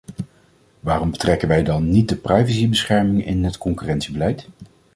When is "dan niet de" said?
1.63-2.15